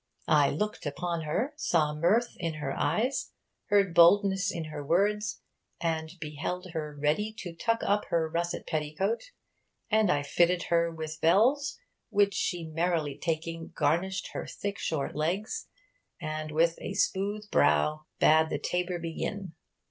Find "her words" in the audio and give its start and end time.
4.63-5.41